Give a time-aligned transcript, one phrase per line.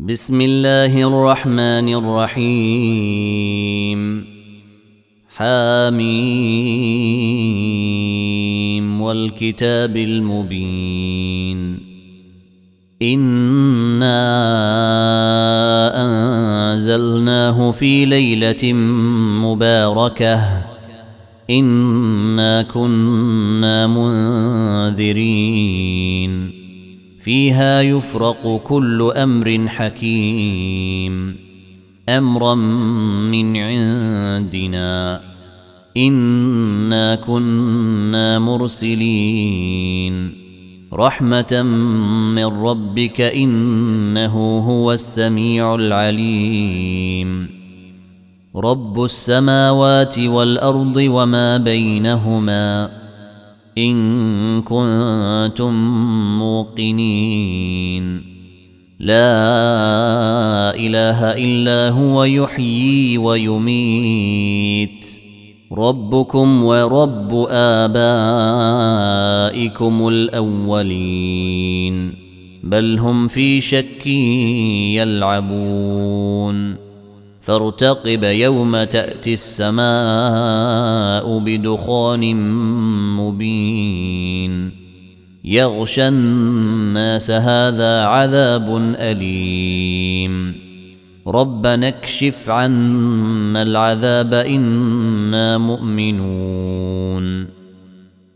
[0.00, 1.94] بسم الله الرحمن
[2.38, 4.24] الرحيم
[5.28, 6.00] حاميم
[9.00, 11.78] والكتاب المبين
[13.02, 14.18] انا
[16.74, 18.72] انزلناه في ليله
[19.42, 20.64] مباركه
[21.50, 25.87] انا كنا منذرين
[27.28, 31.36] فيها يفرق كل أمر حكيم.
[32.08, 35.20] أمرا من عندنا.
[35.96, 40.32] إنا كنا مرسلين.
[40.92, 41.62] رحمة
[42.34, 47.48] من ربك إنه هو السميع العليم.
[48.56, 53.07] رب السماوات والأرض وما بينهما.
[53.78, 55.74] إن كنتم
[56.38, 58.22] موقنين.
[59.00, 65.06] لا إله إلا هو يحيي ويميت.
[65.72, 68.08] ربكم ورب آبائكم
[70.08, 71.48] الأولين.
[72.64, 74.06] بل هم في شك
[74.96, 76.87] يلعبون.
[77.48, 82.34] فارتقب يوم تأتي السماء بدخان
[83.16, 84.70] مبين.
[85.44, 90.54] يغشى الناس هذا عذاب أليم.
[91.26, 97.46] ربنا اكشف عنا العذاب إنا مؤمنون.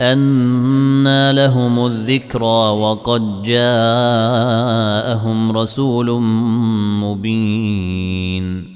[0.00, 3.72] أنى لهم الذكرى وقد جاءهم
[5.52, 6.20] رسول
[7.00, 8.75] مبين.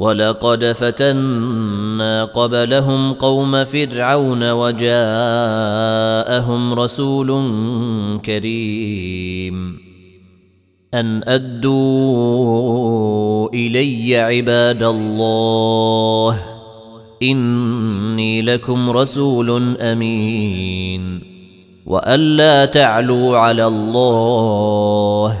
[0.00, 5.00] ولقد فتنا قبلهم قوم فرعون وجاءهم
[6.74, 7.28] رسول
[8.24, 9.78] كريم.
[10.94, 12.68] أن أدوا
[13.48, 16.40] إلي عباد الله
[17.22, 21.20] إني لكم رسول أمين.
[21.86, 25.40] وألا تعلوا على الله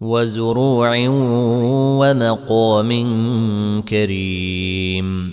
[0.00, 1.08] وزروع
[1.98, 2.90] ومقام
[3.82, 5.32] كريم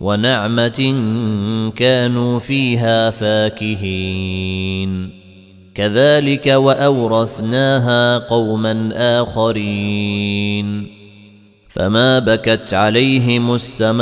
[0.00, 0.94] ونعمة
[1.76, 5.10] كانوا فيها فاكهين.
[5.74, 8.90] كذلك وأورثناها قوما
[9.22, 10.86] آخرين.
[11.68, 14.00] فما بكت عليهم السماء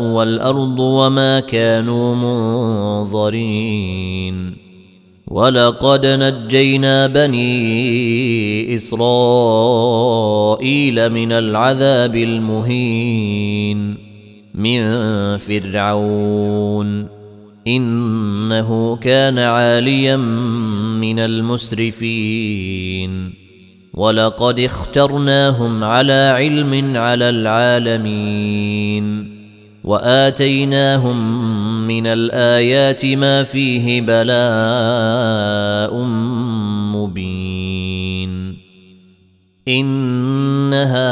[0.00, 2.14] والأرض وما كانوا
[3.04, 4.67] منظرين.
[5.30, 9.12] ولقد نجينا بني إسرائيل
[11.12, 13.94] من العذاب المهين
[14.54, 14.80] من
[15.36, 17.06] فرعون.
[17.66, 20.16] إنه كان عاليا
[20.96, 23.10] من المسرفين.
[23.94, 29.37] ولقد اخترناهم على علم على العالمين.
[29.88, 31.18] وآتيناهم
[31.86, 35.94] من الآيات ما فيه بلاء
[36.94, 38.58] مبين.
[39.68, 41.08] إن هؤلاء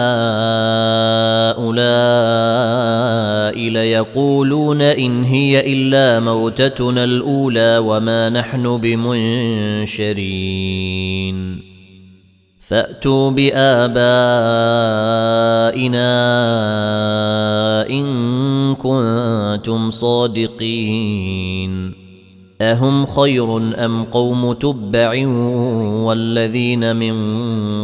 [3.70, 10.16] ليقولون إن هي إلا موتتنا الأولى وما نحن بمنشرين.
[12.68, 13.96] فأتوا بآبائنا
[17.90, 18.06] إن
[18.74, 21.92] كنتم صادقين.
[22.60, 25.26] أهم خير أم قوم تبع
[26.06, 27.16] والذين من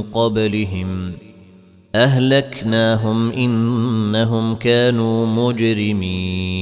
[0.03, 1.13] قبلهم؟
[1.95, 6.62] أهلكناهم إنهم كانوا مجرمين.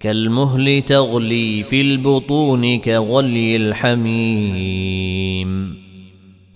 [0.00, 5.50] كالمهل تغلي في البطون كغلي الحميم.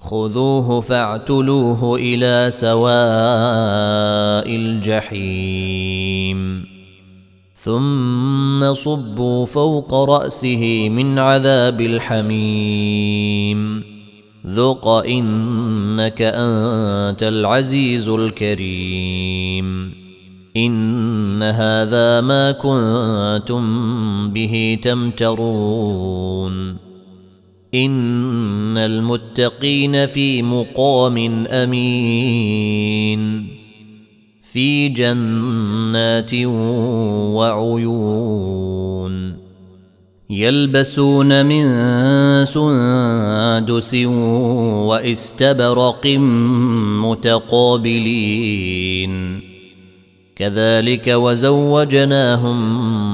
[0.01, 2.97] خذوه فاعتلوه إلى سواء
[4.57, 6.65] الجحيم.
[7.55, 13.85] ثم صبوا فوق رأسه من عذاب الحميم.
[14.47, 19.04] ذق انك انت العزيز الكريم.
[20.57, 23.65] إن هذا ما كنتم
[24.31, 26.77] به تمترون.
[27.75, 33.47] إن المتقين في مقام أمين.
[34.43, 36.35] في جنات
[37.35, 39.35] وعيون.
[40.31, 41.65] يلبسون من
[42.45, 43.95] سندس
[44.85, 46.07] واستبرق
[47.03, 49.44] متقابلين.
[50.37, 52.59] كذلك وزوجناهم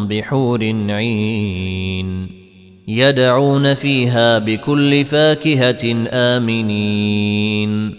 [0.07, 2.41] بحور عين
[2.89, 7.95] يدعون فيها بكل فاكهة آمنين.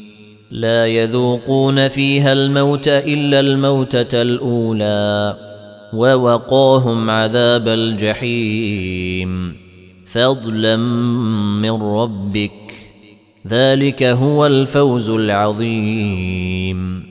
[0.51, 5.37] لا يذوقون فيها الموت إلا الموتة الأولى
[5.93, 9.55] ووقاهم عذاب الجحيم.
[10.05, 10.75] فضلا
[11.61, 12.51] من ربك.
[13.47, 17.10] ذلك هو الفوز العظيم.